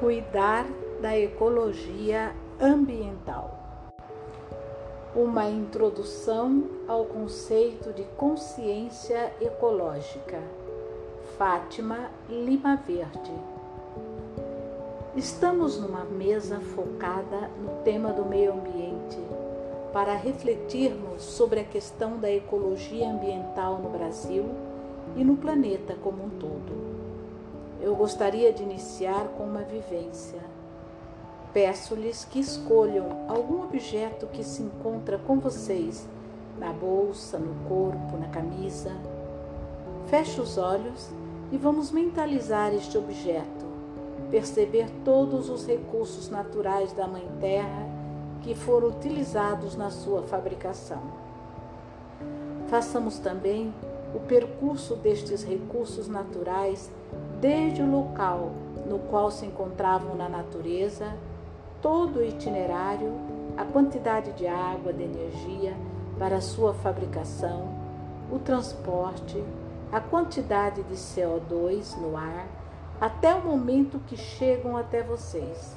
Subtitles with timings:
[0.00, 0.64] Cuidar
[1.02, 3.58] da ecologia ambiental.
[5.14, 10.42] Uma introdução ao conceito de consciência ecológica.
[11.36, 13.30] Fátima Lima Verde.
[15.14, 19.18] Estamos numa mesa focada no tema do meio ambiente
[19.92, 24.46] para refletirmos sobre a questão da ecologia ambiental no Brasil
[25.14, 26.89] e no planeta como um todo.
[27.80, 30.40] Eu gostaria de iniciar com uma vivência.
[31.52, 36.06] Peço-lhes que escolham algum objeto que se encontra com vocês,
[36.58, 38.92] na bolsa, no corpo, na camisa.
[40.08, 41.08] Feche os olhos
[41.50, 43.64] e vamos mentalizar este objeto,
[44.30, 47.88] perceber todos os recursos naturais da Mãe Terra
[48.42, 51.02] que foram utilizados na sua fabricação.
[52.68, 53.74] Façamos também
[54.14, 56.90] o percurso destes recursos naturais
[57.40, 58.50] desde o local
[58.86, 61.14] no qual se encontravam na natureza,
[61.80, 63.12] todo o itinerário,
[63.56, 65.74] a quantidade de água, de energia
[66.18, 67.68] para sua fabricação,
[68.32, 69.42] o transporte,
[69.92, 72.46] a quantidade de CO2 no ar,
[73.00, 75.76] até o momento que chegam até vocês.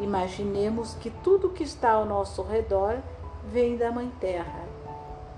[0.00, 2.98] Imaginemos que tudo que está ao nosso redor
[3.44, 4.68] vem da Mãe Terra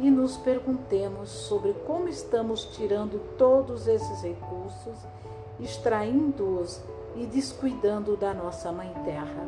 [0.00, 4.96] e nos perguntemos sobre como estamos tirando todos esses recursos,
[5.60, 6.80] extraindo-os
[7.14, 9.46] e descuidando da nossa Mãe Terra.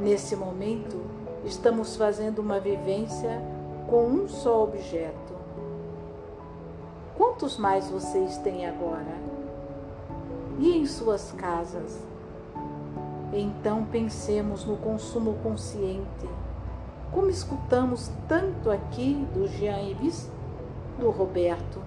[0.00, 1.00] Nesse momento,
[1.44, 3.40] estamos fazendo uma vivência
[3.88, 5.32] com um só objeto.
[7.16, 9.16] Quantos mais vocês têm agora?
[10.58, 12.00] E em suas casas?
[13.32, 16.28] Então pensemos no consumo consciente
[17.12, 20.30] como escutamos tanto aqui do Jean Ives,
[20.98, 21.82] do Roberto.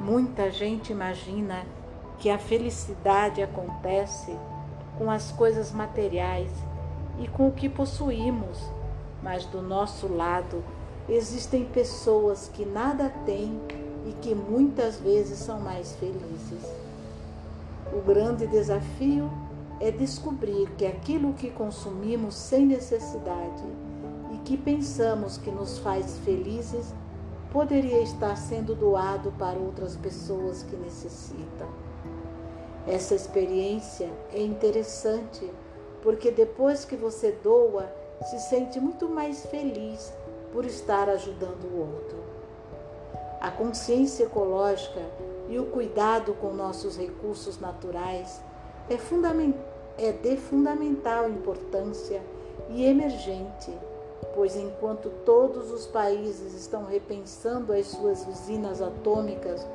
[0.00, 1.64] Muita gente imagina
[2.18, 4.36] que a felicidade acontece
[4.96, 6.50] com as coisas materiais
[7.18, 8.58] e com o que possuímos,
[9.22, 10.64] mas do nosso lado
[11.08, 13.60] existem pessoas que nada têm
[14.06, 16.64] e que muitas vezes são mais felizes.
[17.92, 19.30] O grande desafio
[19.80, 23.64] é descobrir que aquilo que consumimos sem necessidade
[24.32, 26.94] e que pensamos que nos faz felizes
[27.52, 31.68] poderia estar sendo doado para outras pessoas que necessitam.
[32.86, 35.50] Essa experiência é interessante
[36.02, 37.90] porque depois que você doa,
[38.28, 40.12] se sente muito mais feliz
[40.52, 42.18] por estar ajudando o outro.
[43.40, 45.00] A consciência ecológica
[45.48, 48.40] e o cuidado com nossos recursos naturais
[48.88, 48.98] é,
[49.96, 52.20] é de fundamental importância
[52.70, 53.72] e emergente,
[54.34, 59.66] pois enquanto todos os países estão repensando as suas usinas atômicas,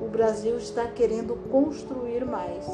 [0.00, 2.66] o Brasil está querendo construir mais.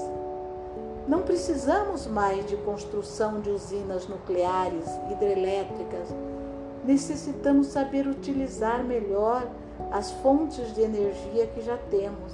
[1.06, 6.08] Não precisamos mais de construção de usinas nucleares, hidrelétricas.
[6.84, 9.46] Necessitamos saber utilizar melhor
[9.90, 12.32] as fontes de energia que já temos.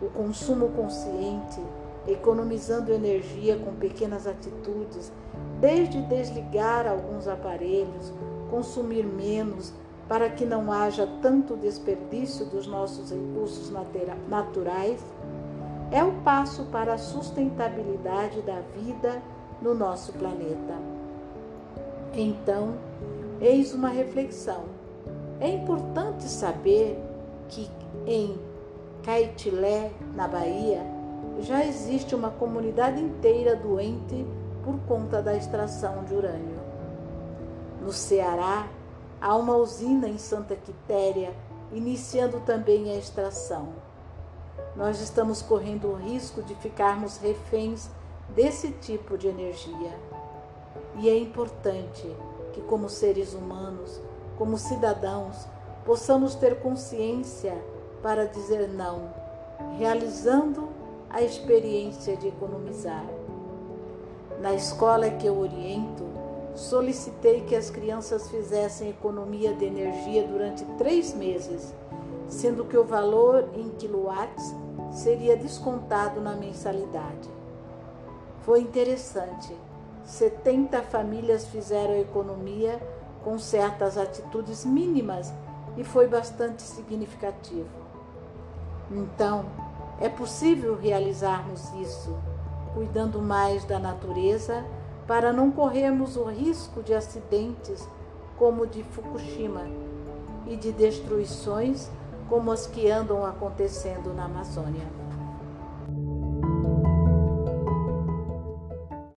[0.00, 1.60] O consumo consciente
[2.06, 5.12] economizando energia com pequenas atitudes,
[5.60, 8.12] desde desligar alguns aparelhos,
[8.50, 9.72] consumir menos,
[10.08, 13.72] para que não haja tanto desperdício dos nossos recursos
[14.28, 15.00] naturais,
[15.92, 19.22] é o passo para a sustentabilidade da vida
[19.62, 20.74] no nosso planeta.
[22.12, 22.74] Então,
[23.40, 24.64] eis uma reflexão.
[25.38, 26.98] É importante saber
[27.48, 27.70] que
[28.06, 28.36] em
[29.04, 30.84] Caitilé, na Bahia,
[31.42, 34.26] já existe uma comunidade inteira doente
[34.64, 36.60] por conta da extração de urânio.
[37.80, 38.68] No Ceará,
[39.20, 41.32] há uma usina em Santa Quitéria
[41.72, 43.68] iniciando também a extração.
[44.76, 47.88] Nós estamos correndo o risco de ficarmos reféns
[48.34, 49.96] desse tipo de energia.
[50.96, 52.06] E é importante
[52.52, 54.00] que, como seres humanos,
[54.36, 55.46] como cidadãos,
[55.84, 57.56] possamos ter consciência
[58.02, 59.12] para dizer não,
[59.78, 60.68] realizando
[61.10, 63.04] a experiência de economizar.
[64.40, 66.04] Na escola que eu oriento,
[66.54, 71.74] solicitei que as crianças fizessem economia de energia durante três meses,
[72.28, 74.54] sendo que o valor em quilowatts
[74.92, 77.28] seria descontado na mensalidade.
[78.42, 79.54] Foi interessante.
[80.04, 82.80] 70 famílias fizeram economia
[83.22, 85.32] com certas atitudes mínimas
[85.76, 87.68] e foi bastante significativo.
[88.90, 89.44] Então,
[90.00, 92.16] é possível realizarmos isso,
[92.74, 94.64] cuidando mais da natureza
[95.06, 97.86] para não corrermos o risco de acidentes
[98.38, 99.66] como o de Fukushima
[100.46, 101.90] e de destruições
[102.28, 104.86] como as que andam acontecendo na Amazônia.